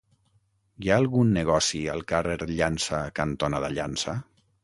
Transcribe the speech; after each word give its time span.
Hi 0.85 0.89
ha 0.89 0.95
algun 1.01 1.33
negoci 1.35 1.81
al 1.95 2.01
carrer 2.13 2.39
Llança 2.55 3.03
cantonada 3.21 3.73
Llança? 3.77 4.19